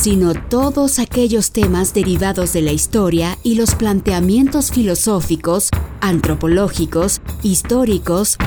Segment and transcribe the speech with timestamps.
[0.00, 5.68] sino todos aquellos temas derivados de la historia y los planteamientos filosóficos,
[6.00, 8.38] antropológicos, históricos,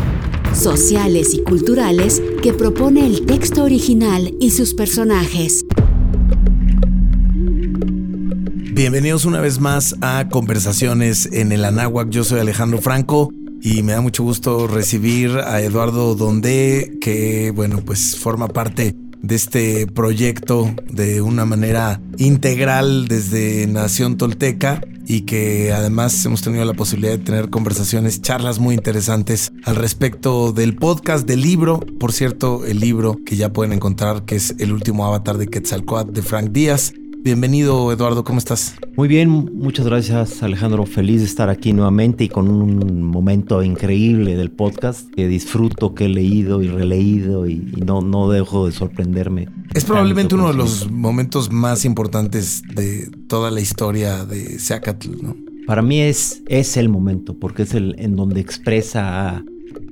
[0.55, 5.63] sociales y culturales que propone el texto original y sus personajes.
[8.73, 12.09] Bienvenidos una vez más a Conversaciones en el Anáhuac.
[12.09, 13.29] Yo soy Alejandro Franco
[13.61, 19.35] y me da mucho gusto recibir a Eduardo Donde, que bueno, pues forma parte de
[19.35, 26.73] este proyecto de una manera integral desde Nación Tolteca y que además hemos tenido la
[26.73, 32.65] posibilidad de tener conversaciones, charlas muy interesantes al respecto del podcast, del libro, por cierto,
[32.65, 36.51] el libro que ya pueden encontrar que es El último avatar de Quetzalcoatl de Frank
[36.51, 36.93] Díaz.
[37.23, 38.75] Bienvenido Eduardo, ¿cómo estás?
[38.97, 44.35] Muy bien, muchas gracias Alejandro, feliz de estar aquí nuevamente y con un momento increíble
[44.35, 49.47] del podcast que disfruto, que he leído y releído y, no, no dejo de sorprenderme.
[49.73, 55.37] Es probablemente uno de los momentos más importantes de toda la historia de Seacatl, ¿no?
[55.65, 59.41] Para mí es, es el momento, porque es el en donde expresa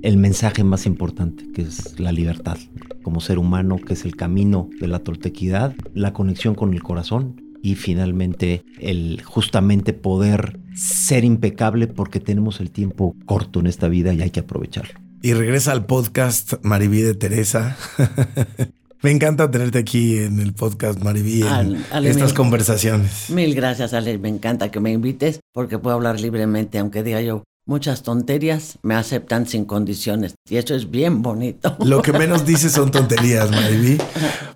[0.01, 2.57] el mensaje más importante, que es la libertad
[3.03, 7.41] como ser humano, que es el camino de la toltequidad, la conexión con el corazón
[7.61, 14.13] y finalmente el justamente poder ser impecable porque tenemos el tiempo corto en esta vida
[14.13, 14.99] y hay que aprovecharlo.
[15.21, 17.77] Y regresa al podcast Mariví de Teresa.
[19.03, 23.31] Me encanta tenerte aquí en el podcast, Mariví, en estas conversaciones.
[23.31, 24.19] Mil gracias, Ale.
[24.19, 28.95] Me encanta que me invites porque puedo hablar libremente, aunque diga yo muchas tonterías, me
[28.95, 30.35] aceptan sin condiciones.
[30.49, 31.75] Y eso es bien bonito.
[31.83, 33.97] Lo que menos dices son tonterías, Mariby.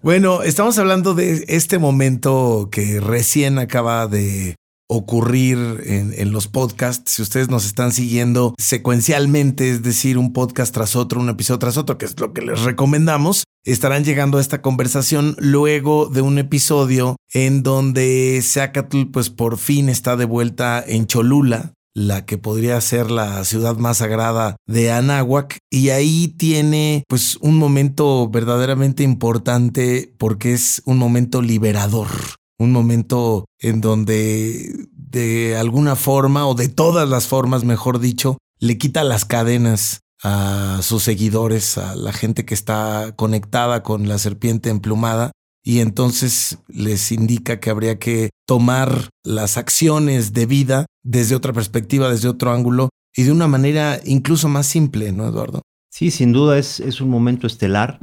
[0.01, 4.55] Bueno, estamos hablando de este momento que recién acaba de
[4.87, 7.13] ocurrir en, en, los podcasts.
[7.13, 11.77] Si ustedes nos están siguiendo secuencialmente, es decir, un podcast tras otro, un episodio tras
[11.77, 16.37] otro, que es lo que les recomendamos, estarán llegando a esta conversación luego de un
[16.37, 22.79] episodio en donde Zacatl pues por fin está de vuelta en Cholula, la que podría
[22.81, 25.57] ser la ciudad más sagrada de Anáhuac.
[25.71, 32.09] Y ahí tiene pues un momento verdaderamente importante porque es un momento liberador,
[32.59, 38.77] un momento en donde de alguna forma o de todas las formas, mejor dicho, le
[38.77, 44.69] quita las cadenas a sus seguidores, a la gente que está conectada con la serpiente
[44.69, 45.31] emplumada
[45.67, 52.09] y entonces les indica que habría que tomar las acciones de vida desde otra perspectiva,
[52.09, 55.63] desde otro ángulo y de una manera incluso más simple, ¿no, Eduardo?
[55.89, 57.99] Sí, sin duda es, es un momento estelar.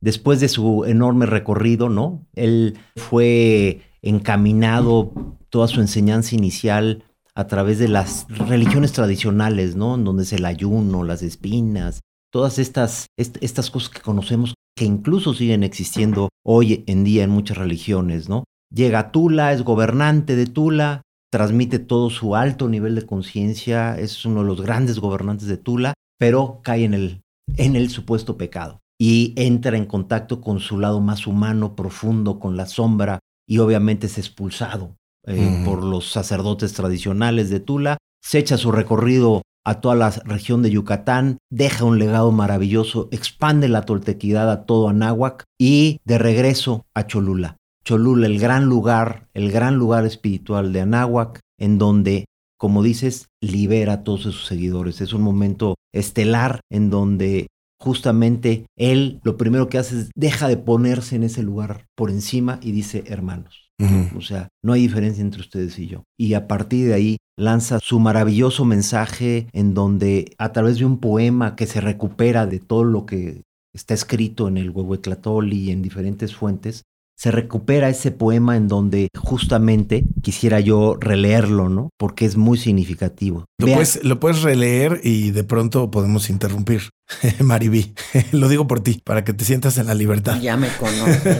[0.00, 2.26] Después de su enorme recorrido, ¿no?
[2.34, 5.12] Él fue encaminado
[5.50, 9.96] toda su enseñanza inicial a través de las religiones tradicionales, ¿no?
[9.96, 12.00] En donde es el ayuno, las espinas,
[12.30, 17.58] todas estas, estas cosas que conocemos que incluso siguen existiendo hoy en día en muchas
[17.58, 18.44] religiones, ¿no?
[18.72, 24.24] Llega a Tula, es gobernante de Tula, transmite todo su alto nivel de conciencia, es
[24.24, 27.22] uno de los grandes gobernantes de Tula, pero cae en el,
[27.56, 32.56] en el supuesto pecado y entra en contacto con su lado más humano, profundo, con
[32.56, 33.18] la sombra,
[33.48, 34.96] y obviamente es expulsado
[35.26, 40.62] eh, por los sacerdotes tradicionales de Tula, se echa su recorrido a toda la región
[40.62, 46.86] de Yucatán, deja un legado maravilloso, expande la toltequidad a todo Anáhuac y de regreso
[46.94, 47.56] a Cholula.
[47.84, 52.26] Cholula, el gran lugar, el gran lugar espiritual de Anáhuac, en donde,
[52.58, 55.00] como dices, libera a todos sus seguidores.
[55.00, 57.48] Es un momento estelar en donde
[57.80, 62.60] justamente él lo primero que hace es deja de ponerse en ese lugar por encima
[62.62, 63.71] y dice hermanos.
[64.16, 66.04] O sea, no hay diferencia entre ustedes y yo.
[66.16, 70.98] Y a partir de ahí lanza su maravilloso mensaje en donde a través de un
[70.98, 73.42] poema que se recupera de todo lo que
[73.74, 76.82] está escrito en el Huehuetlatoli y en diferentes fuentes,
[77.22, 81.90] se recupera ese poema en donde justamente quisiera yo releerlo, ¿no?
[81.96, 83.44] Porque es muy significativo.
[83.60, 86.90] Lo, puedes, lo puedes, releer y de pronto podemos interrumpir.
[87.38, 87.94] Mariví,
[88.32, 90.40] lo digo por ti, para que te sientas en la libertad.
[90.40, 91.38] Ya me conoces.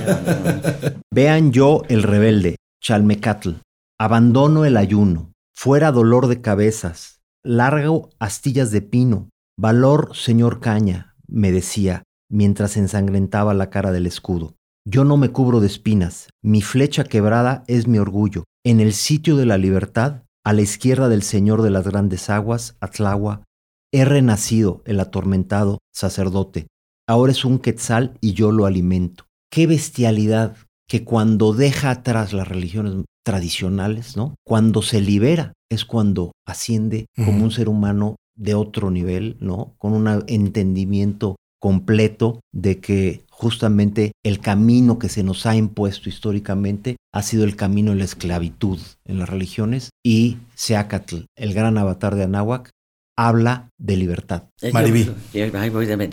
[1.13, 3.55] Vean yo el rebelde, Chalmecatl.
[3.99, 11.51] Abandono el ayuno, fuera dolor de cabezas, largo astillas de pino, valor, señor Caña, me
[11.51, 14.55] decía, mientras ensangrentaba la cara del escudo.
[14.85, 18.43] Yo no me cubro de espinas, mi flecha quebrada es mi orgullo.
[18.65, 22.77] En el sitio de la libertad, a la izquierda del Señor de las grandes aguas,
[22.81, 23.45] Atlagua,
[23.93, 26.67] he renacido el atormentado sacerdote.
[27.09, 29.27] Ahora es un quetzal y yo lo alimento.
[29.53, 30.57] Qué bestialidad
[30.89, 34.35] que cuando deja atrás las religiones tradicionales, ¿no?
[34.45, 39.75] Cuando se libera es cuando asciende como un ser humano de otro nivel, ¿no?
[39.79, 46.97] Con un entendimiento completo de que justamente el camino que se nos ha impuesto históricamente
[47.13, 52.15] ha sido el camino de la esclavitud en las religiones y Seacatl, el gran avatar
[52.15, 52.71] de Anáhuac,
[53.19, 54.45] habla de libertad.
[54.73, 55.11] Maribí.
[55.55, 56.11] Ahí voy de.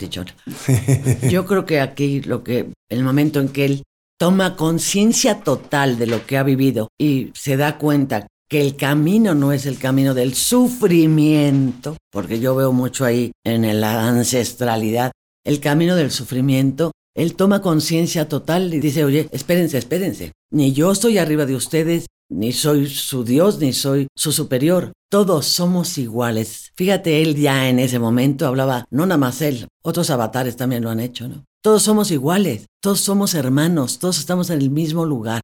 [1.30, 3.82] Yo creo que aquí lo que, el momento en que él
[4.18, 9.36] toma conciencia total de lo que ha vivido y se da cuenta que el camino
[9.36, 15.12] no es el camino del sufrimiento, porque yo veo mucho ahí en la ancestralidad,
[15.46, 20.32] el camino del sufrimiento él toma conciencia total y dice, oye, espérense, espérense.
[20.50, 24.92] Ni yo estoy arriba de ustedes, ni soy su Dios, ni soy su superior.
[25.10, 26.70] Todos somos iguales.
[26.76, 30.90] Fíjate, él ya en ese momento hablaba, no nada más él, otros avatares también lo
[30.90, 31.44] han hecho, ¿no?
[31.62, 35.42] Todos somos iguales, todos somos hermanos, todos estamos en el mismo lugar.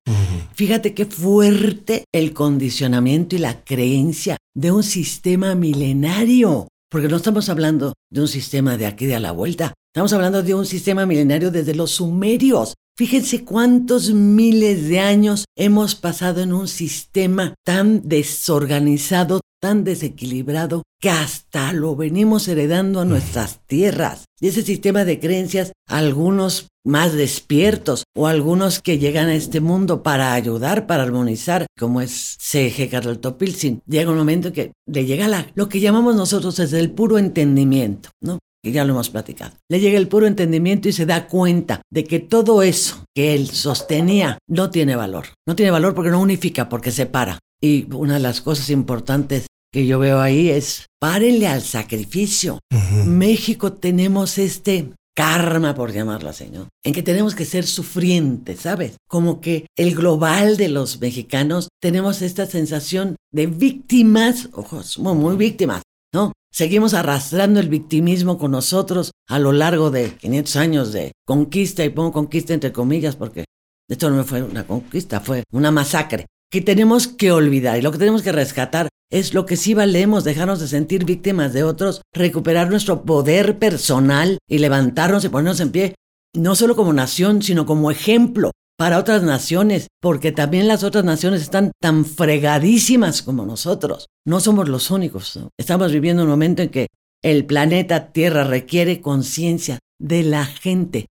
[0.55, 6.69] Fíjate qué fuerte el condicionamiento y la creencia de un sistema milenario.
[6.91, 9.75] Porque no estamos hablando de un sistema de aquí de a la vuelta.
[9.97, 12.75] Estamos hablando de un sistema milenario desde los sumerios.
[12.99, 21.09] Fíjense cuántos miles de años hemos pasado en un sistema tan desorganizado, tan desequilibrado, que
[21.09, 24.27] hasta lo venimos heredando a nuestras tierras.
[24.39, 30.03] Y ese sistema de creencias, algunos más despiertos o algunos que llegan a este mundo
[30.03, 32.91] para ayudar, para armonizar, como es C.G.
[32.91, 36.91] Carol Topilsin, llega un momento que le llega la, lo que llamamos nosotros desde el
[36.91, 38.41] puro entendimiento, ¿no?
[38.67, 39.53] Que ya lo hemos platicado.
[39.71, 43.49] Le llega el puro entendimiento y se da cuenta de que todo eso que él
[43.49, 45.27] sostenía no tiene valor.
[45.47, 47.39] No tiene valor porque no unifica, porque separa.
[47.63, 52.59] Y una de las cosas importantes que yo veo ahí es, párenle al sacrificio.
[53.05, 56.69] México tenemos este karma, por llamarlo así, ¿no?
[56.85, 58.97] En que tenemos que ser sufrientes, ¿sabes?
[59.09, 65.83] Como que el global de los mexicanos tenemos esta sensación de víctimas, ojos, muy víctimas,
[66.17, 66.33] ¿no?
[66.51, 71.91] Seguimos arrastrando el victimismo con nosotros a lo largo de 500 años de conquista, y
[71.91, 73.45] pongo conquista entre comillas porque
[73.87, 77.99] esto no fue una conquista, fue una masacre que tenemos que olvidar y lo que
[77.99, 82.71] tenemos que rescatar es lo que sí valemos, dejarnos de sentir víctimas de otros, recuperar
[82.71, 85.95] nuestro poder personal y levantarnos y ponernos en pie,
[86.35, 91.43] no solo como nación, sino como ejemplo para otras naciones, porque también las otras naciones
[91.43, 94.06] están tan fregadísimas como nosotros.
[94.26, 95.38] No somos los únicos.
[95.58, 96.88] Estamos viviendo un momento en que
[97.23, 101.06] el planeta Tierra requiere conciencia de la gente.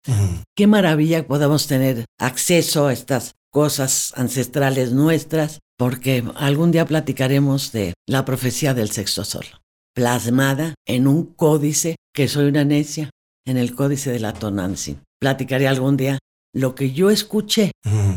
[0.55, 7.93] Qué maravilla podamos tener acceso a estas cosas ancestrales nuestras, porque algún día platicaremos de
[8.07, 9.45] la profecía del sexto sol,
[9.95, 13.09] plasmada en un códice que soy una necia,
[13.45, 15.01] en el códice de la Tonantzin.
[15.19, 16.19] Platicaré algún día
[16.53, 17.71] lo que yo escuché,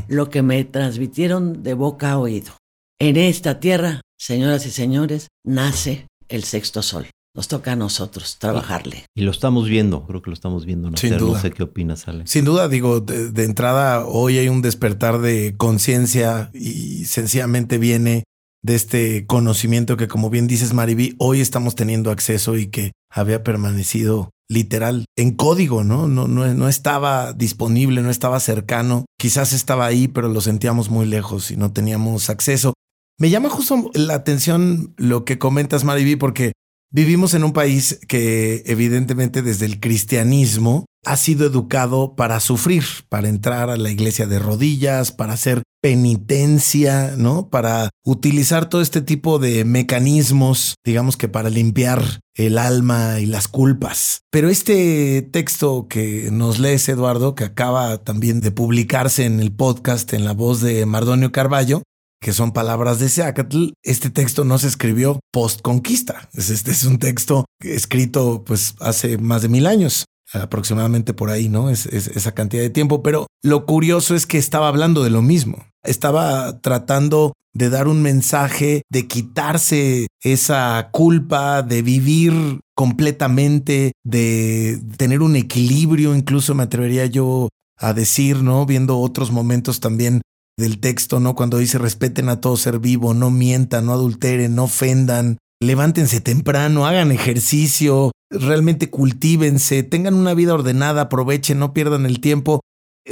[0.09, 2.53] lo que me transmitieron de boca a oído.
[2.99, 7.06] En esta tierra, señoras y señores, nace el sexto sol.
[7.35, 9.05] Nos toca a nosotros trabajarle.
[9.15, 10.91] Y lo estamos viendo, creo que lo estamos viendo.
[10.91, 12.27] No, sé, no sé qué opinas, Ale.
[12.27, 18.25] Sin duda, digo, de, entrada, hoy hay un despertar de conciencia y sencillamente viene
[18.63, 23.44] de este conocimiento que, como bien dices, Mariví, hoy estamos teniendo acceso y que había
[23.44, 26.06] permanecido literal en código, ¿no?
[26.06, 29.05] No, no, estaba disponible, no estaba cercano.
[29.19, 32.74] Quizás estaba ahí, pero lo sentíamos muy lejos y no teníamos acceso.
[33.19, 36.53] Me llama justo la atención lo que comentas, Mariví, porque
[36.90, 43.28] Vivimos en un país que evidentemente desde el cristianismo ha sido educado para sufrir, para
[43.28, 47.48] entrar a la iglesia de rodillas, para hacer penitencia, ¿no?
[47.48, 53.46] Para utilizar todo este tipo de mecanismos, digamos que para limpiar el alma y las
[53.46, 54.22] culpas.
[54.31, 60.12] Pero este texto que nos lees, Eduardo, que acaba también de publicarse en el podcast
[60.12, 61.82] en la voz de Mardonio Carballo,
[62.27, 66.29] que son palabras de Seacatl, este texto no se escribió post conquista.
[66.35, 71.71] Este es un texto escrito pues hace más de mil años aproximadamente por ahí, ¿no?
[71.71, 75.67] Es, esa cantidad de tiempo, pero lo curioso es que estaba hablando de lo mismo.
[75.85, 85.23] Estaba tratando de dar un mensaje, de quitarse esa culpa, de vivir completamente, de tener
[85.23, 88.67] un equilibrio, incluso me atrevería yo a decir, ¿no?
[88.67, 90.23] Viendo otros momentos también
[90.56, 91.34] del texto, ¿no?
[91.34, 96.86] Cuando dice respeten a todo ser vivo, no mientan, no adulteren, no ofendan, levántense temprano,
[96.86, 102.60] hagan ejercicio, realmente cultívense, tengan una vida ordenada, aprovechen, no pierdan el tiempo.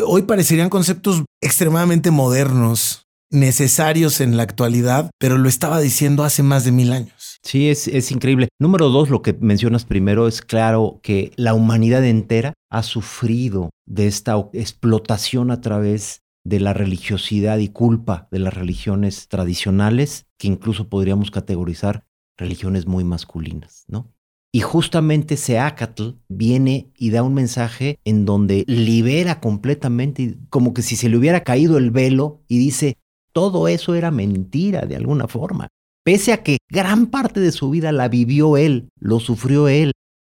[0.04, 6.64] hoy parecerían conceptos extremadamente modernos, necesarios en la actualidad, pero lo estaba diciendo hace más
[6.64, 7.38] de mil años.
[7.42, 8.48] Sí, es, es increíble.
[8.58, 14.06] Número dos, lo que mencionas primero, es claro que la humanidad entera ha sufrido de
[14.06, 20.88] esta explotación a través de la religiosidad y culpa de las religiones tradicionales, que incluso
[20.88, 22.04] podríamos categorizar
[22.36, 24.12] religiones muy masculinas, ¿no?
[24.52, 30.94] Y justamente Seacatl viene y da un mensaje en donde libera completamente, como que si
[30.94, 32.98] se le hubiera caído el velo y dice,
[33.32, 35.68] todo eso era mentira de alguna forma.
[36.04, 39.90] Pese a que gran parte de su vida la vivió él, lo sufrió él,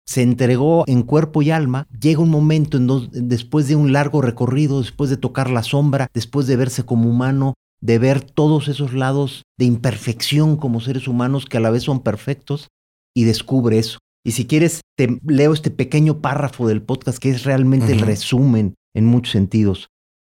[0.08, 4.22] se entregó en cuerpo y alma, llega un momento en donde, después de un largo
[4.22, 8.94] recorrido, después de tocar la sombra, después de verse como humano, de ver todos esos
[8.94, 12.68] lados de imperfección como seres humanos que a la vez son perfectos,
[13.14, 13.98] y descubre eso.
[14.24, 18.76] Y si quieres, te leo este pequeño párrafo del podcast que es realmente el resumen
[18.94, 19.88] en muchos sentidos.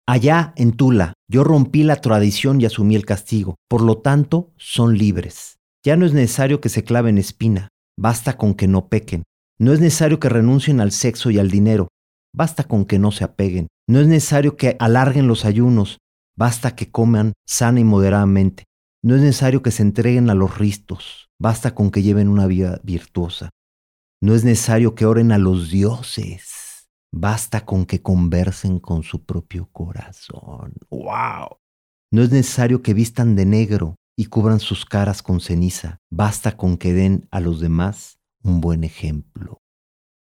[0.07, 3.55] Allá en Tula, yo rompí la tradición y asumí el castigo.
[3.67, 5.57] Por lo tanto, son libres.
[5.83, 7.69] Ya no es necesario que se claven espina.
[7.97, 9.23] Basta con que no pequen.
[9.63, 11.87] No es necesario que renuncien al sexo y al dinero.
[12.35, 13.69] Basta con que no se apeguen.
[13.87, 15.99] No es necesario que alarguen los ayunos.
[16.37, 18.65] Basta que coman sana y moderadamente.
[19.01, 21.29] No es necesario que se entreguen a los ristos.
[21.39, 23.51] Basta con que lleven una vida virtuosa.
[24.21, 26.89] No es necesario que oren a los dioses.
[27.13, 30.73] Basta con que conversen con su propio corazón.
[30.89, 31.59] ¡Wow!
[32.11, 35.99] No es necesario que vistan de negro y cubran sus caras con ceniza.
[36.11, 39.61] Basta con que den a los demás un buen ejemplo.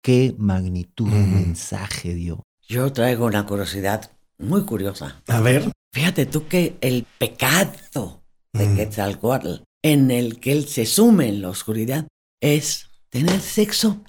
[0.04, 2.44] ¿Qué magnitud de mensaje dio?
[2.68, 5.22] Yo traigo una curiosidad muy curiosa.
[5.28, 5.72] A ver.
[5.94, 8.22] Fíjate tú que el pecado
[8.54, 12.08] de Quetzalcoatl en el que él se sume en la oscuridad
[12.42, 14.02] es tener sexo.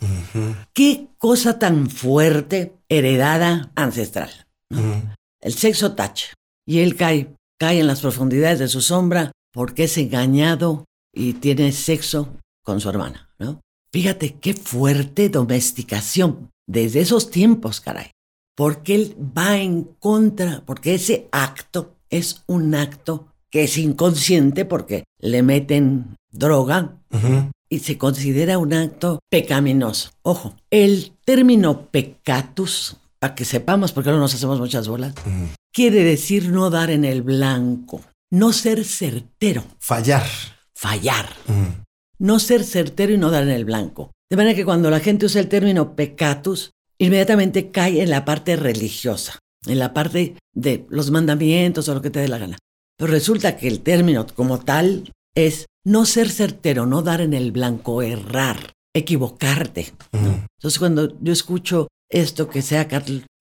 [0.74, 4.30] Qué cosa tan fuerte, heredada, ancestral.
[5.40, 6.34] El sexo tache.
[6.66, 10.84] Y él cae, cae en las profundidades de su sombra porque es engañado
[11.14, 13.60] y tiene sexo con su hermana, ¿no?
[13.92, 18.10] Fíjate qué fuerte domesticación desde esos tiempos, caray.
[18.56, 25.04] Porque él va en contra, porque ese acto es un acto que es inconsciente porque
[25.18, 26.96] le meten droga,
[27.70, 30.10] y se considera un acto pecaminoso.
[30.22, 35.14] Ojo, el término pecatus, para que sepamos, porque no nos hacemos muchas bolas,
[35.72, 39.64] quiere decir no dar en el blanco, no ser certero.
[39.78, 40.26] Fallar.
[40.74, 41.28] Fallar.
[42.18, 44.12] No ser certero y no dar en el blanco.
[44.30, 48.56] De manera que cuando la gente usa el término pecatus, inmediatamente cae en la parte
[48.56, 52.58] religiosa, en la parte de los mandamientos o lo que te dé la gana.
[52.98, 57.52] Pero resulta que el término como tal es no ser certero, no dar en el
[57.52, 59.92] blanco, errar, equivocarte.
[60.12, 62.88] Entonces cuando yo escucho esto que sea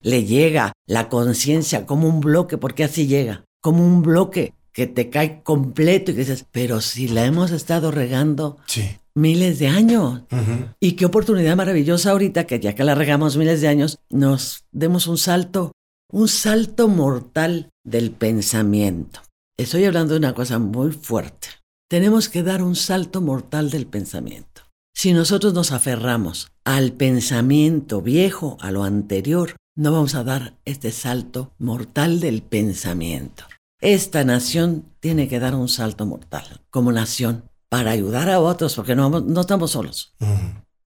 [0.02, 5.10] le llega la conciencia como un bloque, porque así llega, como un bloque que te
[5.10, 8.58] cae completo y que dices, pero si la hemos estado regando
[9.14, 10.22] miles de años.
[10.80, 15.06] Y qué oportunidad maravillosa ahorita que ya que la regamos miles de años, nos demos
[15.06, 15.72] un salto,
[16.10, 19.20] un salto mortal del pensamiento.
[19.56, 21.48] Estoy hablando de una cosa muy fuerte
[21.88, 24.62] tenemos que dar un salto mortal del pensamiento.
[24.94, 30.90] Si nosotros nos aferramos al pensamiento viejo, a lo anterior, no vamos a dar este
[30.90, 33.44] salto mortal del pensamiento.
[33.80, 38.96] Esta nación tiene que dar un salto mortal como nación para ayudar a otros, porque
[38.96, 40.16] no, no estamos solos.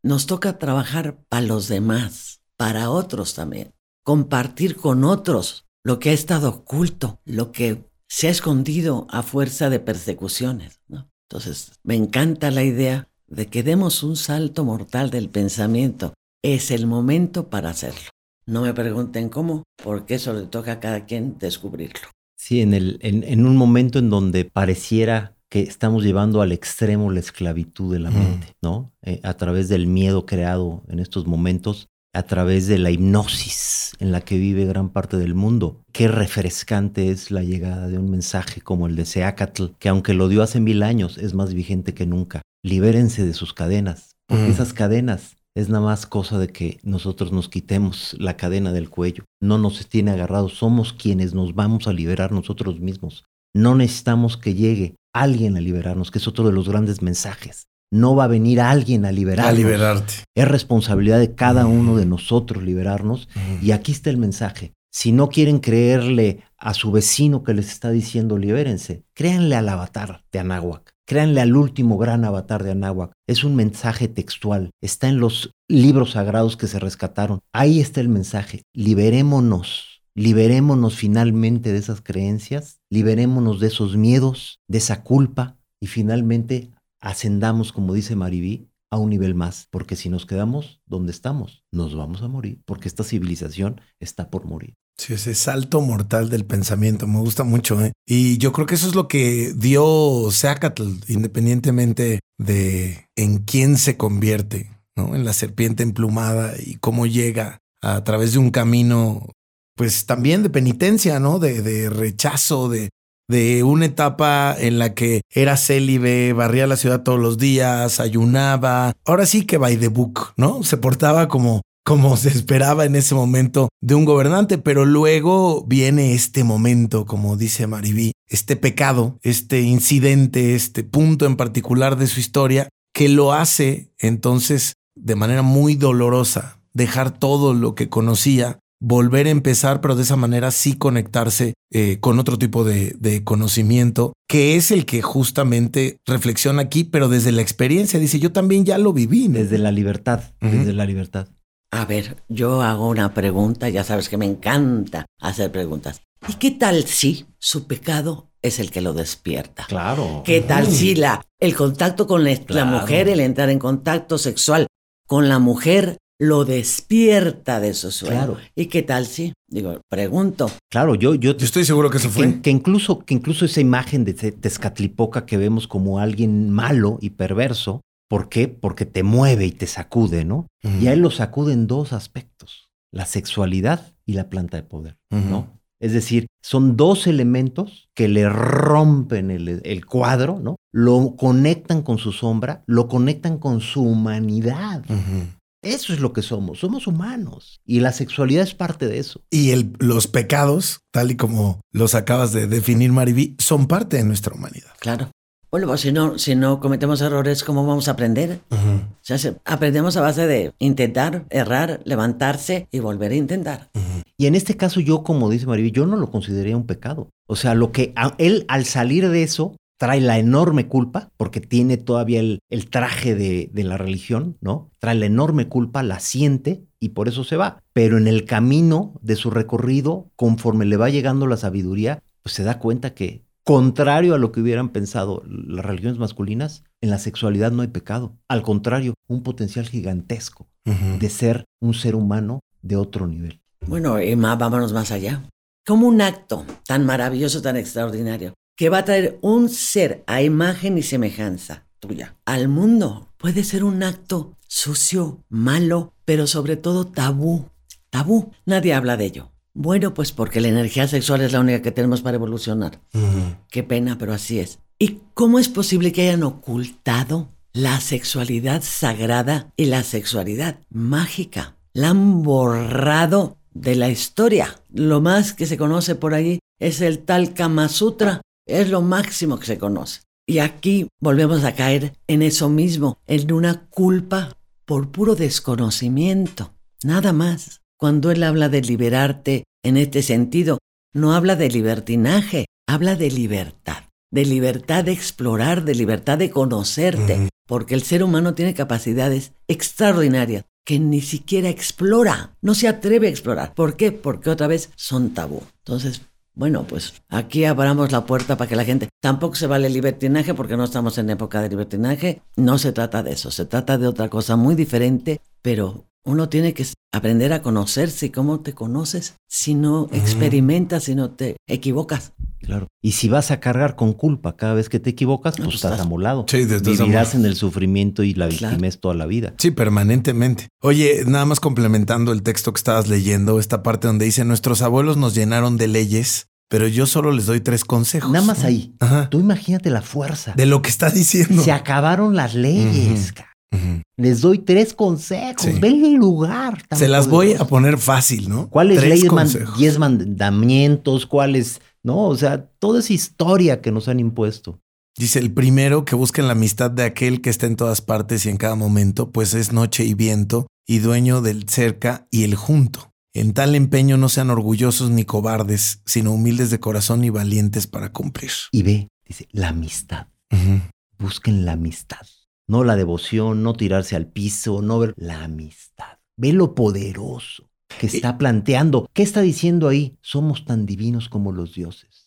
[0.03, 3.73] Nos toca trabajar para los demás, para otros también.
[4.05, 9.71] Compartir con otros lo que ha estado oculto, lo que se ha escondido a fuerza
[9.71, 10.81] de persecuciones.
[10.89, 11.09] ¿no?
[11.31, 16.13] Entonces, me encanta la idea de que demos un salto mortal del pensamiento.
[16.43, 18.11] Es el momento para hacerlo.
[18.45, 22.09] No me pregunten cómo, porque eso le toca a cada quien descubrirlo.
[22.43, 27.21] Sí, en, el, en, un momento en donde pareciera que estamos llevando al extremo la
[27.21, 28.91] esclavitud de la mente, ¿no?
[29.03, 34.11] Eh, a través del miedo creado en estos momentos, a través de la hipnosis en
[34.11, 35.85] la que vive gran parte del mundo.
[35.93, 40.27] Qué refrescante es la llegada de un mensaje como el de Seacatl, que aunque lo
[40.27, 42.43] dio hace mil años, es más vigente que nunca.
[42.65, 44.51] Libérense de sus cadenas, porque mm.
[44.51, 49.25] esas cadenas es nada más cosa de que nosotros nos quitemos la cadena del cuello.
[49.41, 53.25] No nos tiene agarrados, somos quienes nos vamos a liberar nosotros mismos.
[53.55, 58.17] No necesitamos que llegue alguien a liberarnos, que es otro de los grandes mensajes no
[58.17, 59.53] va a venir alguien a liberarnos.
[59.53, 60.15] A liberarte.
[60.35, 63.29] Es responsabilidad de cada uno de nosotros liberarnos.
[63.61, 64.73] Y aquí está el mensaje.
[64.91, 70.25] Si no quieren creerle a su vecino que les está diciendo libérense, créanle al avatar
[70.33, 70.92] de Anáhuac.
[71.13, 73.13] Créanle al último gran avatar de Anáhuac.
[73.29, 74.71] Es un mensaje textual.
[74.81, 77.41] Está en los libros sagrados que se rescataron.
[77.53, 78.63] Ahí está el mensaje.
[78.73, 86.71] Liberémonos Liberémonos finalmente de esas creencias, liberémonos de esos miedos, de esa culpa y finalmente
[86.99, 91.95] ascendamos, como dice Maribí, a un nivel más, porque si nos quedamos donde estamos, nos
[91.95, 94.77] vamos a morir, porque esta civilización está por morir.
[95.03, 97.85] Sí, ese salto mortal del pensamiento me gusta mucho.
[97.85, 97.91] ¿eh?
[98.07, 103.97] Y yo creo que eso es lo que dio Seacatl, independientemente de en quién se
[103.97, 105.17] convierte, ¿no?
[105.17, 109.27] En la serpiente emplumada y cómo llega a través de un camino,
[109.75, 111.41] pues también de penitencia, ¿no?
[111.41, 112.91] De, de rechazo, de,
[113.29, 118.93] de una etapa en la que era célibe, barría la ciudad todos los días, ayunaba.
[119.05, 120.63] Ahora sí que by the book, ¿no?
[120.63, 126.15] Se portaba como como se esperaba en ese momento de un gobernante, pero luego viene
[126.15, 132.21] este momento, como dice Maribí, este pecado, este incidente, este punto en particular de su
[132.21, 139.27] historia, que lo hace entonces de manera muy dolorosa, dejar todo lo que conocía, volver
[139.27, 144.13] a empezar, pero de esa manera sí conectarse eh, con otro tipo de, de, conocimiento,
[144.29, 148.79] que es el que justamente reflexiona aquí, pero desde la experiencia, dice, yo también ya
[148.79, 149.29] lo viví.
[149.29, 151.29] Desde la libertad, desde la libertad.
[151.75, 156.03] A ver, yo hago una pregunta, ya sabes que me encanta hacer preguntas.
[156.29, 159.65] ¿Y qué tal si su pecado es el que lo despierta?
[159.69, 160.23] Claro.
[160.23, 164.67] ¿Qué tal si la, el contacto con la, la mujer, el entrar en contacto sexual
[165.09, 168.17] con la mujer lo despierta de su sueño.
[168.17, 168.37] Claro.
[168.55, 169.33] ¿Y qué tal si?
[169.49, 170.51] Digo, pregunto.
[170.71, 172.35] Claro, yo, yo, yo estoy seguro que eso fue.
[172.35, 177.11] Que, que, incluso, que incluso esa imagen de Tezcatlipoca que vemos como alguien malo y
[177.11, 177.81] perverso,
[178.13, 178.47] ¿por qué?
[178.47, 180.47] Porque te mueve y te sacude, ¿no?
[180.63, 180.83] Uh -huh.
[180.83, 184.99] Y a él lo sacude en dos aspectos, la sexualidad y la planta de poder,
[185.11, 185.31] uh -huh.
[185.31, 185.59] ¿no?
[185.81, 190.57] Es decir, son dos elementos que le rompen el, el, cuadro, ¿no?
[190.75, 194.85] Lo conectan con su sombra, lo conectan con su humanidad.
[194.91, 195.27] Uh -huh.
[195.63, 199.23] Eso es lo que somos, somos humanos y la sexualidad es parte de eso.
[199.31, 204.05] Y el, los pecados, tal y como los acabas de definir, Mariví, son parte de
[204.05, 204.73] nuestra humanidad.
[204.81, 205.11] Claro.
[205.53, 208.41] Bueno, pues si no, si no cometemos errores, ¿cómo vamos a aprender?
[208.51, 208.81] Uh -huh.
[208.85, 213.69] O sea, se, aprendemos a base de intentar, errar, levantarse y volver a intentar.
[213.75, 214.03] Uh -huh.
[214.17, 217.11] Y en este caso yo, como dice Mariví, yo no lo consideraría un pecado.
[217.29, 221.43] O sea, lo que a, él al salir de eso trae la enorme culpa, porque
[221.43, 224.71] tiene todavía el, el traje de, de, la religión, ¿no?
[224.79, 227.63] Trae la enorme culpa, la siente y por eso se va.
[227.75, 232.43] Pero en el camino de su recorrido, conforme le va llegando la sabiduría, pues se
[232.43, 237.53] da cuenta que, contrario a lo que hubieran pensado las religiones masculinas, en la sexualidad
[237.53, 238.17] no hay pecado.
[238.29, 240.99] Al contrario, un potencial gigantesco uh -huh.
[240.99, 243.41] de ser un ser humano de otro nivel.
[243.67, 245.23] Bueno, Emma, vámonos más allá.
[245.67, 250.79] Como un acto tan maravilloso, tan extraordinario, que va a traer un ser a imagen
[250.79, 253.09] y semejanza tuya al mundo.
[253.17, 257.47] Puede ser un acto sucio, malo, pero sobre todo tabú.
[257.91, 258.33] Tabú.
[258.47, 259.32] Nadie habla de ello.
[259.55, 262.81] Bueno, pues porque la energía sexual es la única que tenemos para evolucionar.
[262.95, 263.39] Uh -huh.
[263.51, 264.59] Qué pena, pero así es.
[264.79, 271.57] ¿Y cómo es posible que hayan ocultado la sexualidad sagrada y la sexualidad mágica?
[271.75, 274.61] La han borrado de la historia.
[274.73, 279.39] Lo más que se conoce por ahí es el tal Kama Sutra, es lo máximo
[279.39, 280.01] que se conoce.
[280.27, 287.13] Y aquí volvemos a caer en eso mismo, en una culpa por puro desconocimiento, nada
[287.13, 287.62] más.
[287.83, 290.59] Cuando él habla de liberarte en este sentido,
[290.95, 297.15] no habla de libertinaje, habla de libertad, de libertad de explorar, de libertad de conocerte,
[297.15, 297.29] uh -huh.
[297.49, 303.11] porque el ser humano tiene capacidades extraordinarias que ni siquiera explora, no se atreve a
[303.11, 303.53] explorar.
[303.53, 303.91] ¿Por qué?
[303.91, 305.43] Porque otra vez son tabú.
[305.65, 306.03] Entonces,
[306.35, 310.57] bueno, pues aquí abramos la puerta para que la gente tampoco se vale libertinaje porque
[310.57, 312.23] no estamos en época de libertinaje.
[312.37, 316.55] No se trata de eso, se trata de otra cosa muy diferente, pero uno tiene
[316.55, 318.07] que aprender a conocerse.
[318.07, 319.15] ¿Y cómo te conoces?
[319.29, 322.13] Si no experimentas, si no te equivocas.
[322.41, 322.67] Claro.
[322.83, 325.73] Y si vas a cargar con culpa cada vez que te equivocas, pues, pues estás,
[325.73, 326.25] estás amolado.
[326.29, 328.59] Sí, desde Vivirás en el sufrimiento y la claro.
[328.81, 329.35] toda la vida.
[329.39, 330.49] Sí, permanentemente.
[330.61, 334.97] Oye, nada más complementando el texto que estabas leyendo, esta parte donde dice, nuestros abuelos
[334.97, 338.11] nos llenaron de leyes, pero yo solo les doy tres consejos.
[338.11, 338.75] Nada más ahí.
[338.81, 339.09] Ajá.
[339.09, 340.35] Tú imagínate la fuerza.
[340.37, 341.43] De lo que está diciendo.
[341.43, 343.13] Se acabaron las leyes.
[343.13, 343.25] Uh -huh.
[343.53, 343.82] Uh -huh.
[343.97, 345.43] Les doy tres consejos.
[345.43, 345.59] Sí.
[345.61, 346.65] Ven el lugar.
[346.71, 348.49] Se las voy a poner fácil, ¿no?
[348.49, 349.13] ¿Cuáles leyes?
[349.13, 354.61] Man diez mandamientos, cuáles no, o sea, toda esa historia que nos han impuesto.
[354.97, 358.29] Dice el primero que busquen la amistad de aquel que está en todas partes y
[358.29, 362.93] en cada momento, pues es noche y viento y dueño del cerca y el junto.
[363.15, 367.93] En tal empeño no sean orgullosos ni cobardes, sino humildes de corazón y valientes para
[367.93, 368.31] cumplir.
[368.53, 370.07] Y ve, dice, la amistad.
[370.31, 370.61] Uh -huh.
[370.99, 372.07] Busquen la amistad.
[372.53, 375.97] No la devoción, no tirarse al piso, no ver la amistad.
[376.19, 377.49] Ve lo poderoso
[377.81, 378.91] que está planteando.
[378.93, 379.97] ¿Qué está diciendo ahí?
[380.03, 382.05] Somos tan divinos como los dioses.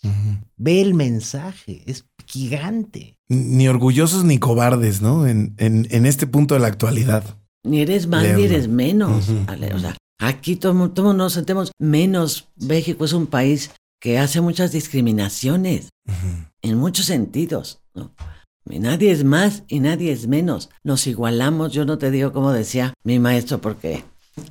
[0.56, 3.18] Ve el mensaje, es gigante.
[3.28, 5.26] Ni orgullosos ni cobardes, ¿no?
[5.26, 7.24] En, en, este punto de la actualidad.
[7.64, 9.28] Ni eres más ni eres menos.
[9.28, 12.50] O sea, aquí todos todo nos sentemos menos.
[12.56, 15.90] México es un país que hace muchas discriminaciones
[16.62, 17.82] en muchos sentidos.
[17.96, 18.12] ¿no?
[18.66, 20.70] Nadie es más y nadie es menos.
[20.84, 21.72] Nos igualamos.
[21.72, 24.04] Yo no te digo como decía mi maestro porque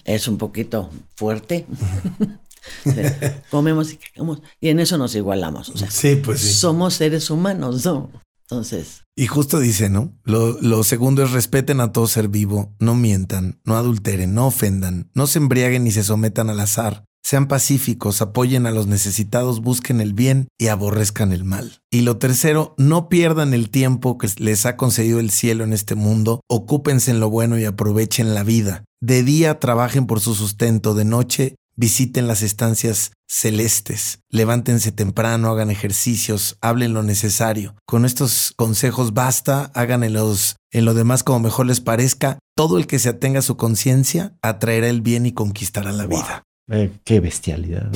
[0.04, 1.66] es un poquito fuerte.
[3.50, 5.68] Comemos y cagamos y en eso nos igualamos.
[5.68, 6.54] O sea, sí, pues sí.
[6.54, 8.10] Somos seres humanos, ¿no?
[8.42, 9.02] Entonces.
[9.16, 10.12] Y justo dice, ¿no?
[10.24, 15.10] Lo, lo, segundo es respeten a todo ser vivo, no mientan, no adulteren, no ofendan,
[15.14, 17.04] no se embriaguen ni se sometan al azar.
[17.24, 21.80] Sean pacíficos, apoyen a los necesitados, busquen el bien y aborrezcan el mal.
[21.90, 25.94] Y lo tercero, no pierdan el tiempo que les ha concedido el cielo en este
[25.94, 28.84] mundo, ocúpense en lo bueno y aprovechen la vida.
[29.00, 35.70] De día trabajen por su sustento, de noche visiten las estancias celestes, levántense temprano, hagan
[35.70, 37.74] ejercicios, hablen lo necesario.
[37.86, 42.38] Con estos consejos basta, hagan en, los, en lo demás como mejor les parezca.
[42.54, 46.44] Todo el que se atenga a su conciencia atraerá el bien y conquistará la vida.
[46.70, 47.90] Eh, qué bestialidad.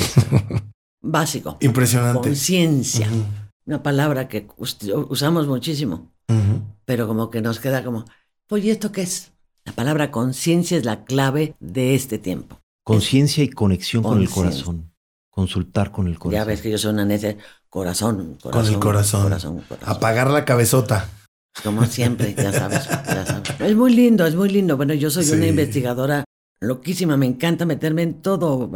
[1.00, 1.56] Básico.
[1.60, 2.28] Impresionante.
[2.28, 3.08] Conciencia.
[3.64, 6.10] Una palabra que usamos muchísimo,
[6.84, 8.06] pero como que nos queda como,
[8.46, 9.32] pues ¿y esto qué es?
[9.64, 12.58] La palabra conciencia es la clave de este tiempo.
[12.82, 14.90] Conciencia y conexión con el corazón.
[15.30, 16.40] Consultar con el corazón.
[16.40, 17.36] Ya ves que yo soy una necia.
[17.68, 19.62] Corazón, Con el corazón.
[19.82, 21.10] Apagar la cabezota.
[21.62, 22.88] Como siempre, ya sabes,
[23.60, 24.78] Es muy lindo, es muy lindo.
[24.78, 26.24] Bueno, yo soy una investigadora
[26.60, 28.70] loquísima, me encanta meterme en todo,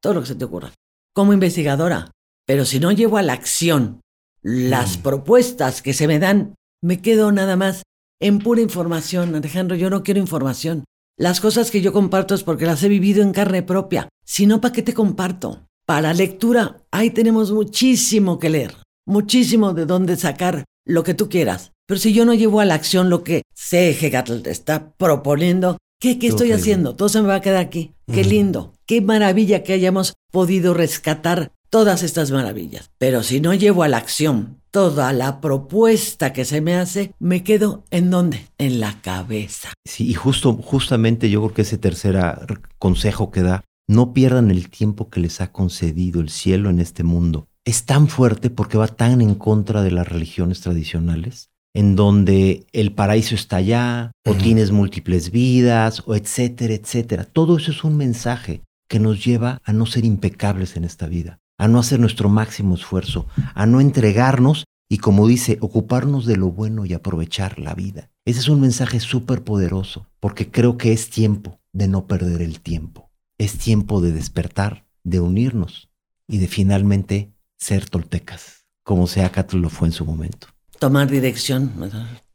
[0.00, 0.72] todo lo que se te ocurra.
[1.12, 2.10] Como investigadora.
[2.46, 4.00] Pero si no llevo a la acción
[4.42, 5.02] las mm.
[5.02, 7.82] propuestas que se me dan, me quedo nada más
[8.20, 9.34] en pura información.
[9.34, 10.84] Alejandro, yo no quiero información.
[11.16, 14.08] Las cosas que yo comparto es porque las he vivido en carne propia.
[14.24, 15.66] Si no, ¿para qué te comparto?
[15.86, 18.74] Para lectura, ahí tenemos muchísimo que leer,
[19.06, 21.72] muchísimo de dónde sacar lo que tú quieras.
[21.86, 25.76] Pero si yo no llevo a la acción lo que te está proponiendo,
[26.12, 26.94] ¿Qué, estoy haciendo?
[26.96, 27.94] Todo se me va a quedar aquí.
[28.12, 28.74] Qué lindo.
[28.84, 32.90] Qué maravilla que hayamos podido rescatar todas estas maravillas.
[32.98, 37.42] Pero si no llevo a la acción toda la propuesta que se me hace, me
[37.42, 38.48] quedo en dónde?
[38.58, 39.72] En la cabeza.
[39.86, 42.18] Sí, y justo, justamente yo creo que ese tercer
[42.78, 47.02] consejo que da, no pierdan el tiempo que les ha concedido el cielo en este
[47.02, 47.48] mundo.
[47.64, 52.92] Es tan fuerte porque va tan en contra de las religiones tradicionales en donde el
[52.92, 57.24] paraíso está allá, o tienes múltiples vidas, o etcétera, etcétera.
[57.24, 61.40] Todo eso es un mensaje que nos lleva a no ser impecables en esta vida,
[61.58, 66.52] a no hacer nuestro máximo esfuerzo, a no entregarnos y, como dice, ocuparnos de lo
[66.52, 68.10] bueno y aprovechar la vida.
[68.24, 72.60] Ese es un mensaje súper poderoso, porque creo que es tiempo de no perder el
[72.60, 73.10] tiempo.
[73.36, 75.90] Es tiempo de despertar, de unirnos
[76.28, 80.53] y de finalmente ser toltecas, como sea lo fue en su momento
[80.84, 81.72] tomar dirección.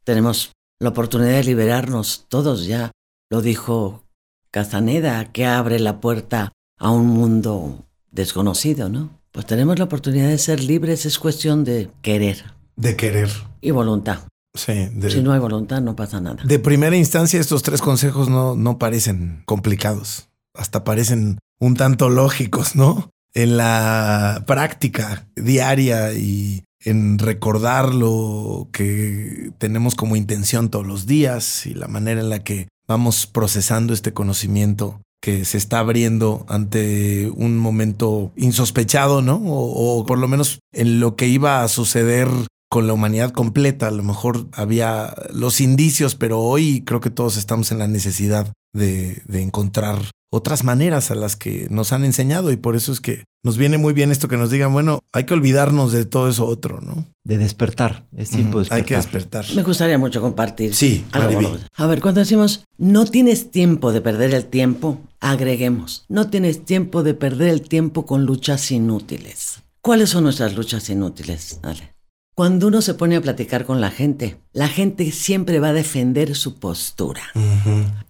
[0.03, 2.89] Tenemos la oportunidad de liberarnos todos ya.
[3.29, 4.05] Lo dijo
[4.49, 9.11] Castaneda, que abre la puerta a un mundo desconocido, ¿no?
[9.31, 12.43] Pues tenemos la oportunidad de ser libres, es cuestión de querer.
[12.75, 13.29] De querer.
[13.61, 14.21] Y voluntad.
[14.55, 16.41] Sí, si no hay voluntad, no pasa nada.
[16.43, 22.75] De primera instancia, estos tres consejos no, no parecen complicados, hasta parecen un tanto lógicos,
[22.75, 23.11] ¿no?
[23.35, 31.65] En la práctica diaria y en recordar lo que tenemos como intención todos los días
[31.65, 37.29] y la manera en la que vamos procesando este conocimiento que se está abriendo ante
[37.35, 39.41] un momento insospechado, ¿no?
[39.43, 42.29] O, por lo menos en lo que iba a suceder
[42.69, 43.87] con la humanidad completa.
[43.87, 48.53] A lo mejor había los indicios, pero hoy creo que todos estamos en la necesidad
[48.73, 49.99] de, de encontrar
[50.31, 53.77] otras maneras a las que nos han enseñado y por eso es que nos viene
[53.77, 57.05] muy bien esto que nos digan, bueno, hay que olvidarnos de todo eso otro, ¿no?
[57.23, 58.77] De despertar, es tiempo de despertar.
[58.77, 59.45] Hay que despertar.
[59.55, 60.75] Me gustaría mucho compartir.
[60.75, 61.57] Sí, algo.
[61.75, 67.01] A ver, cuando decimos, no tienes tiempo de perder el tiempo, agreguemos, no tienes tiempo
[67.01, 69.63] de perder el tiempo con luchas inútiles.
[69.81, 71.59] ¿Cuáles son nuestras luchas inútiles?
[71.61, 71.95] Dale.
[72.39, 76.37] Cuando uno se pone a platicar con la gente, la gente siempre va a defender
[76.37, 77.21] su postura.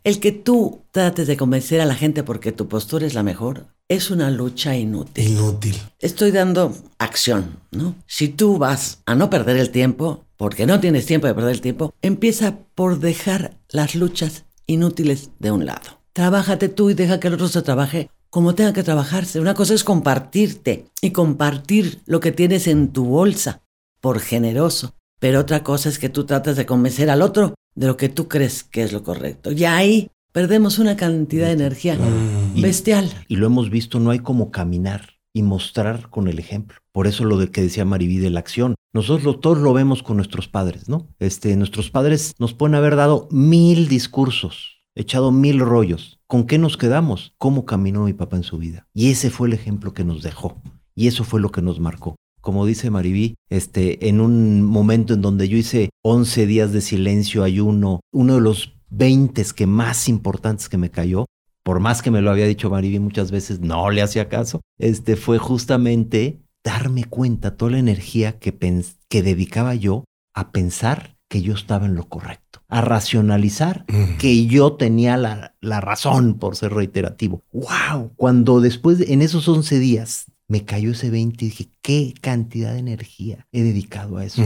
[0.04, 3.66] El que tú trates de convencer a la gente porque tu postura es la mejor
[3.88, 5.30] es una lucha inútil.
[5.30, 5.78] Inútil.
[5.98, 7.96] Estoy dando acción, ¿no?
[8.06, 11.62] Si tú vas a no perder el tiempo, porque no tienes tiempo de perder el
[11.62, 16.02] tiempo, empieza por dejar las luchas inútiles de un lado.
[16.14, 19.40] Trabájate tú y deja que el otro se trabaje como tenga que trabajarse.
[19.40, 23.64] Una cosa es compartirte y compartir lo que tienes en tu bolsa
[24.02, 27.98] por generoso, pero otra cosa es que tú tratas de convencer al otro de lo
[27.98, 29.52] que tú crees que es lo correcto.
[29.52, 32.62] Y ahí perdemos una cantidad de energía Mm.
[32.62, 33.10] bestial.
[33.28, 36.78] Y lo hemos visto, no hay como caminar y mostrar con el ejemplo.
[36.92, 38.76] Por eso lo de que decía Mariví de la acción.
[38.94, 41.08] Nosotros lo- todos lo vemos con nuestros padres, ¿no?
[41.20, 46.20] Este, nuestros padres nos pueden haber dado mil discursos, echado mil rollos.
[46.28, 47.34] ¿Con qué nos quedamos?
[47.38, 48.88] ¿Cómo caminó mi papá en su vida?
[48.94, 50.62] Y ese fue el ejemplo que nos dejó.
[50.96, 52.16] Y eso fue lo que nos marcó.
[52.42, 57.44] Como dice Mariví, este, en un momento en donde yo hice 11 días de silencio,
[57.44, 61.26] ayuno, uno de los 20 que más importantes que me cayó,
[61.64, 65.16] por más que me lo había dicho Mariby muchas veces, no le hacía caso, este
[65.16, 71.42] fue justamente darme cuenta toda la energía que, pens- que dedicaba yo a pensar que
[71.42, 74.18] yo estaba en lo correcto, a racionalizar Mm.
[74.18, 77.44] que yo tenía la, la razón por ser reiterativo.
[77.52, 78.14] ¡Wow!
[78.16, 82.74] Cuando después, de- en esos 11 días, me cayó ese 20 y dije, ¿qué cantidad
[82.74, 84.44] de energía he dedicado a eso?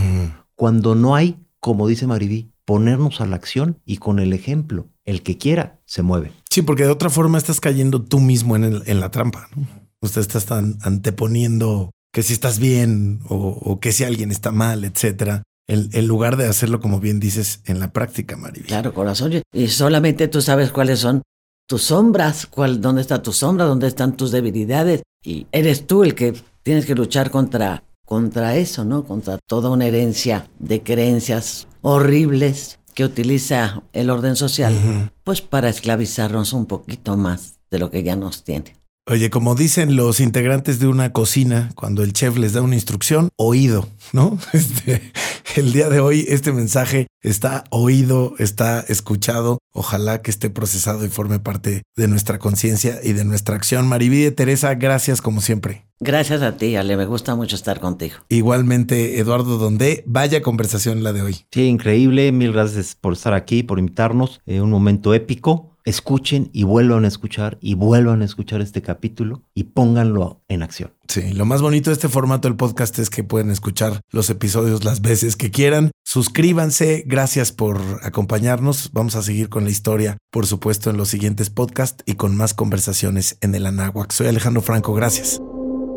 [0.56, 5.24] Cuando no hay, como dice Mariví, ponernos a la acción y con el ejemplo, el
[5.24, 6.32] que quiera, se mueve.
[6.50, 9.48] Sí, porque de otra forma estás cayendo tú mismo en, el- en la trampa.
[9.56, 9.66] ¿no?
[10.02, 14.84] Usted estás tan anteponiendo que si estás bien o, o que si alguien está mal,
[14.84, 15.44] etcétera.
[15.68, 18.68] En, en lugar de hacerlo, como bien dices, en la práctica, Mariby.
[18.68, 19.32] Claro, corazón.
[19.54, 21.22] Y solamente tú sabes cuáles son
[21.68, 25.02] tus sombras, cuál, dónde está tu sombra, dónde están tus debilidades.
[25.24, 26.34] Y eres tú el que
[26.64, 29.06] tienes que luchar contra, contra eso, ¿no?
[29.06, 36.54] Contra toda una herencia de creencias horribles que utiliza el orden social, pues para esclavizarnos
[36.54, 38.76] un poquito más de lo que ya nos tiene.
[39.06, 43.28] Oye, como dicen los integrantes de una cocina, cuando el chef les da una instrucción,
[43.36, 44.38] oído, ¿no?
[44.54, 45.12] Este,
[45.58, 49.60] el día de hoy este mensaje está oído, está escuchado.
[49.74, 53.90] Ojalá que esté procesado y forme parte de nuestra conciencia y de nuestra acción.
[53.90, 55.86] Marivide Teresa, gracias como siempre.
[56.00, 58.16] Gracias a ti, Ale, me gusta mucho estar contigo.
[58.30, 61.46] Igualmente, Eduardo Donde, vaya conversación la de hoy.
[61.52, 62.32] Sí, increíble.
[62.32, 64.40] Mil gracias por estar aquí, por invitarnos.
[64.46, 65.73] Eh, un momento épico.
[65.86, 70.94] Escuchen y vuelvan a escuchar y vuelvan a escuchar este capítulo y pónganlo en acción.
[71.10, 74.86] Sí, lo más bonito de este formato del podcast es que pueden escuchar los episodios
[74.86, 75.92] las veces que quieran.
[76.06, 78.92] Suscríbanse, gracias por acompañarnos.
[78.94, 82.54] Vamos a seguir con la historia, por supuesto, en los siguientes podcasts y con más
[82.54, 84.12] conversaciones en el Anáhuac.
[84.12, 85.42] Soy Alejandro Franco, gracias.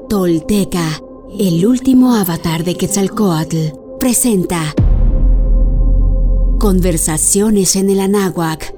[0.08, 1.00] Tolteca,
[1.38, 4.74] el último avatar de Quetzalcoatl, presenta
[6.58, 8.75] Conversaciones en el Anáhuac.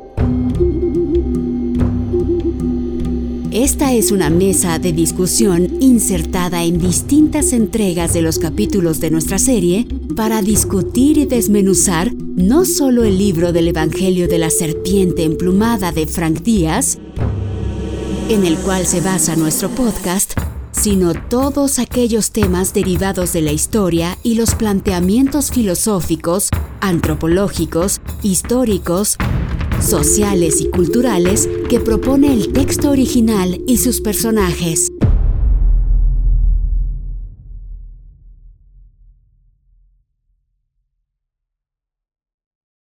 [3.59, 9.37] Esta es una mesa de discusión insertada en distintas entregas de los capítulos de nuestra
[9.40, 15.90] serie para discutir y desmenuzar no solo el libro del Evangelio de la Serpiente Emplumada
[15.90, 16.99] de Frank Díaz,
[18.29, 20.35] en el cual se basa nuestro podcast,
[20.71, 29.16] sino todos aquellos temas derivados de la historia y los planteamientos filosóficos, antropológicos, históricos,
[29.81, 34.90] sociales y culturales que propone el texto original y sus personajes.